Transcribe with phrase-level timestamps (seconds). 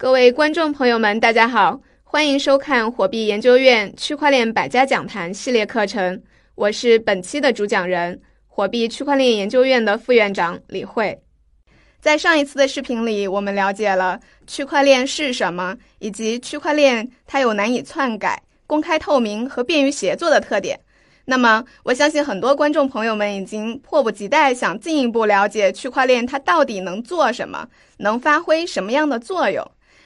[0.00, 6.18] 各位观众朋友们，大家好，欢迎收看火币研究院区块链百家讲坛系列课程。
[6.54, 11.14] 我是本期的主讲人，火币区块链研究院的副院长李慧。
[12.00, 20.80] 在上一次的视频里，我们了解了区块链是什么，以及区块链它有难以篡改、公开透明和便于协作的特点。
[21.26, 29.62] 那么，我相信很多观众朋友们已经迫不及待想进一步了解区块链它到底能做什么，能发挥什么样的作用。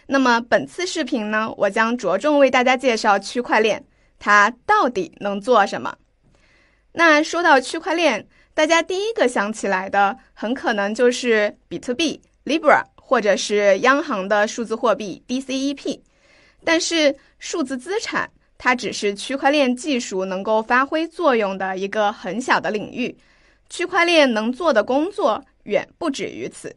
[0.07, 3.83] 那么本次视频呢，我将着重为大家介绍区块链，
[4.19, 5.97] 它到底能做什么？
[6.93, 16.01] 那说到区块链，大家第一个想起来的很可能就是比特币 Libra，或者是央行的数字货币 DCEP。
[16.65, 23.17] 但是数字资产它只是区块链技术能够发挥作用的一个很小的领域，
[23.69, 26.75] 区块链能做的工作远不止于此。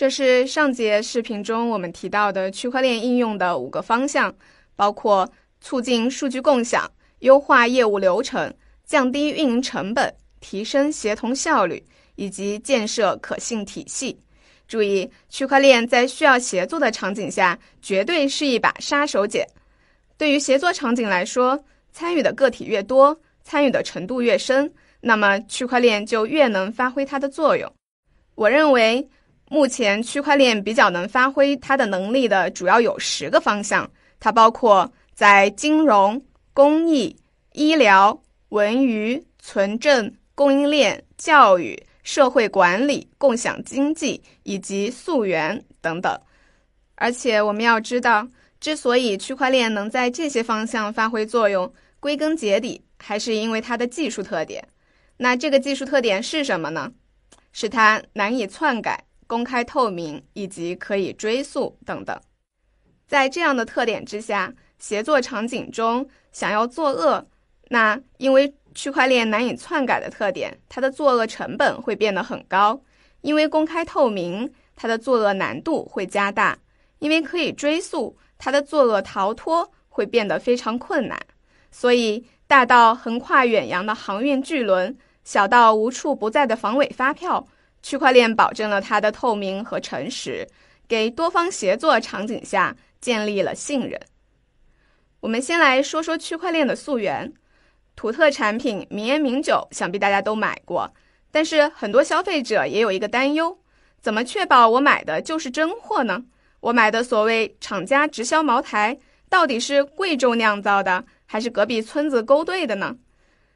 [0.00, 4.34] 这是上节视频中我们提到的区块链应用的五个方向，
[4.74, 8.50] 包括促进数据共享、优化业务流程、
[8.86, 11.84] 降低运营成本、提升协同效率
[12.14, 14.18] 以及建设可信体系。
[14.66, 19.44] 注意，区块链在需要协作的场景下，绝对是一把杀手锏。
[20.16, 21.62] 对于协作场景来说，
[21.92, 27.70] 参与的个体越多，参与的程度越深，那么区块链就越能发挥它的作用。
[28.34, 29.06] 我认为。
[29.52, 36.22] 目前，区块链比较能发挥它的能力的主要有十个方向，它包括在金融、
[36.54, 37.14] 公益、
[37.54, 38.16] 医疗、
[38.50, 46.16] 文娱、存证、供应链、教育、社会管理、共享经济以及溯源等等。
[46.94, 48.24] 而且，我们要知道，
[48.60, 54.64] 之所以区块链能在这些方向发挥作用，归根结底还是因为它的技术特点。
[55.16, 56.92] 那这个技术特点是什么呢？
[57.52, 59.02] 是它难以篡改。
[59.30, 62.20] 公开透明以及可以追溯等等，
[63.06, 67.24] 在这样的特点之下，协作场景中想要作恶，
[67.68, 72.76] 那因为区块链难以篡改的特点，它的作恶成本会变得很高；
[73.20, 76.58] 因为公开透明，它的作恶难度会加大；
[76.98, 81.16] 因为可以追溯，它的作恶逃脱会变得非常困难。
[81.70, 87.46] 所以，大到横跨远洋的航运巨轮，小到无处不在的防伪发票。
[87.82, 90.46] 区块链保证了它的透明和诚实，
[90.86, 94.00] 给多方协作场景下建立了信任。
[95.20, 97.32] 我们先来说说区块链的溯源。
[97.96, 100.90] 土特产品名烟名酒，想必大家都买过，
[101.30, 103.58] 但是很多消费者也有一个担忧：
[104.00, 106.24] 怎么确保我买的就是真货呢？
[106.60, 108.98] 我买的所谓厂家直销茅台，
[109.28, 112.96] 到底是贵州酿造的，还是隔壁村子勾兑的呢？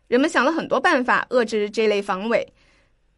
[0.09, 2.53] 人们想了很多办法遏制这类防伪，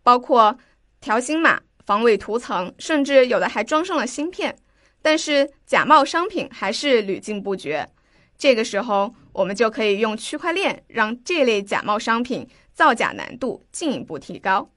[0.02, 0.56] 包括。
[1.00, 4.56] 条形码、防伪涂层，甚至有的还装上了芯片，
[5.02, 7.88] 但是假冒商品还是屡禁不绝。
[8.36, 14.68] 这个时候，我们就可以用区块链让这类假冒商品造假难度进一步提高。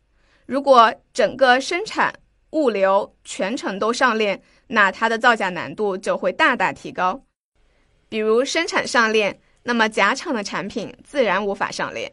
[0.46, 2.13] 如果整个生产、
[2.51, 7.22] 物流全程都上链，那它的造假难度就会大大提高。
[8.07, 12.09] 比如生产上链，那么假厂的产品自然无法上链；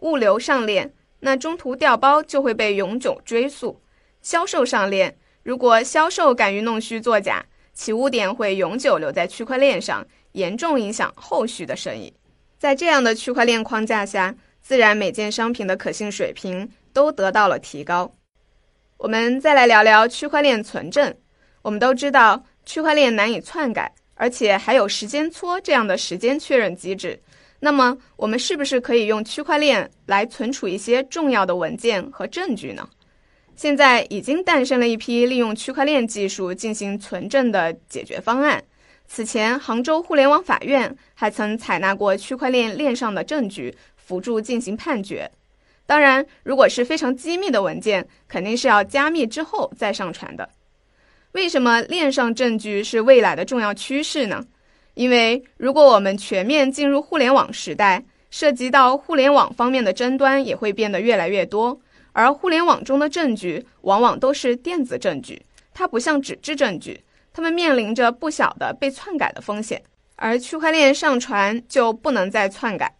[0.00, 0.92] 物流上链。
[1.20, 3.80] 那中途调包就会被永久追溯，
[4.22, 12.12] 销售上链，如果销售敢于弄虚作假，其污点会永久留在区块链上，严重影响后续的生意。
[12.58, 18.12] 在这样的区块链框架下，自然每件商品的可信水平都得到了提高。
[18.96, 21.14] 我们再来聊聊区块链存证。
[21.62, 27.20] 我们都知道，区块链难以篡改，而且还有时间戳这样的时间确认机制。
[27.60, 32.88] 那么，我们是不是可以用区块链来存储一些重要的文件和证据呢？
[33.56, 38.62] 现在已经诞生了一批利用区块链技术进行存证的解决方案。
[39.08, 45.28] 此前，杭州互联网法院还曾采纳过区块链链上的证据，辅助进行判决。
[45.84, 50.48] 当然，如果是非常机密的文件，肯定是要加密之后再上传的。
[51.32, 54.44] 为什么链上证据是未来的重要趋势呢？
[54.98, 61.80] 因为如果我们全面进入互联网时代，涉及到互联网方面的争端也会变得越来越多。
[62.12, 65.40] 而互联网中的证据往往都是电子证据，
[65.72, 67.00] 它不像纸质证据，
[67.32, 69.80] 它们面临着不小的被篡改的风险。
[70.16, 72.92] 而区块链上传就不能再篡改，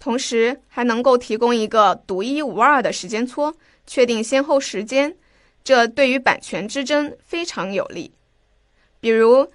[0.00, 3.54] 同时还能够提供一个独一无二的时间戳，
[3.86, 5.14] 确定先后时间，
[5.62, 8.12] 这对于版权之争非常有利。
[8.98, 9.48] 比如。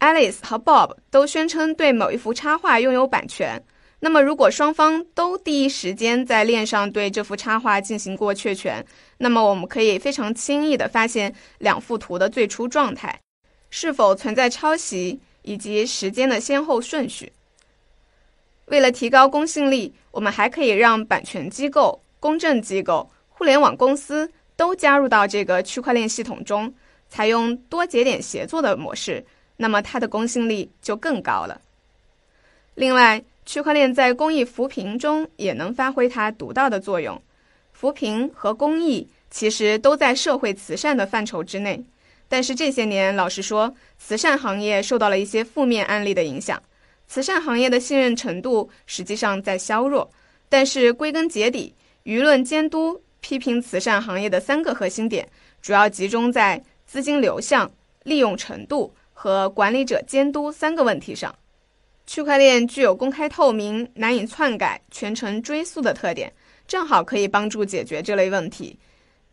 [0.00, 3.62] Alice 和 Bob 都宣称对某一幅插画拥有版权。
[4.00, 8.84] 那么，如果双方都第一时间在链上对这幅插画进行过确权，
[9.16, 13.18] 那么我们可以非常轻易地发现两幅图的最初状态。
[13.70, 17.32] 是否存在抄袭以及时间的先后顺序。
[18.66, 26.72] 为了提高公信力，我们还可以让版权机构、公证机构、互联网公司都加入到这个区块链系统中，
[27.08, 29.26] 采用多节点协作的模式，
[29.58, 31.60] 那么它的公信力就更高了。
[32.74, 37.20] 另外，区块链在公益扶贫中也能发挥它独到的作用。
[37.72, 41.84] 扶贫和公益其实都在社会慈善的范畴之内，
[42.28, 46.62] 但是这些年，老实说，慈善行业受到了一些负面案例的影响。
[47.08, 50.10] 慈善行业的信任程度实际上在削弱，
[50.48, 51.74] 但是归根结底，
[52.04, 55.28] 舆论监督批评慈善行业的三个核心点，
[55.62, 57.70] 主要集中在资金流向、
[58.04, 61.34] 利用程度和管理者监督三个问题上。
[62.06, 66.32] 区块链具有公开透明、难以篡改、全程追溯的特点，
[66.68, 68.78] 正好可以帮助解决这类问题。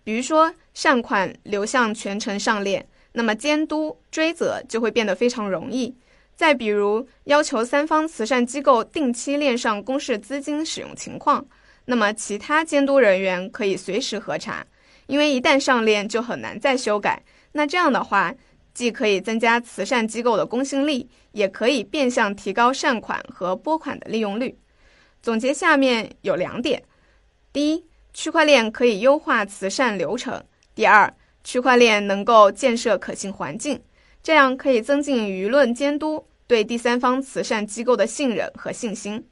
[0.04, 5.96] 比如说，善款流向全程上链，那么监督追责就会变得非常容易。
[6.36, 11.46] 再比如，要求三方慈善机构定期链上公示资金使用情况，
[11.86, 14.66] 那么其他监督人员可以随时核查，
[15.06, 17.22] 因为一旦上链就很难再修改。
[17.52, 18.34] 那这样的话，
[18.76, 24.56] 既可以增加慈善机构的公信力，也可以变相提高善款和拨款的利用率。
[25.24, 26.84] 总结下面有两点：
[27.52, 27.84] 第一，
[28.14, 30.40] 区块链可以优化慈善流程；
[30.76, 31.12] 第二，
[31.44, 33.82] 区块链能够建设可信环境。
[34.22, 39.26] 这样可以增进舆论监督对第三方慈善机构的信任和信心。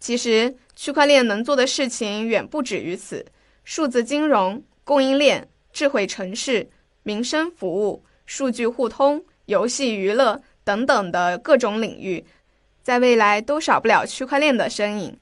[0.00, 3.26] 其实，区块链能做的事情远不止于此。
[3.64, 6.68] 数字金融、供应链、智慧城市、
[7.02, 12.24] 民生服务、数据互通、游戏娱乐等等的各种领域，
[12.82, 15.16] 在未来都少不了区块链的身影。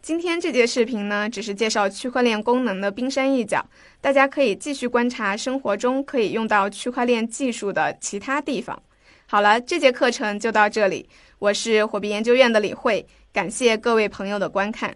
[0.00, 3.64] 今天这节视频呢，只是介绍区块链功能的冰山一角，
[4.00, 8.80] 大家可以继续观察生活中可以用到区块链技术的其他地方。
[9.26, 11.08] 好了，这节课程就到这里，
[11.38, 14.94] 我是火币研究院的李慧，感谢各位朋友的观看。